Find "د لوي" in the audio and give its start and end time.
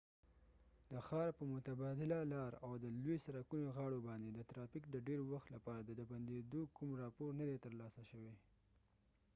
2.83-3.17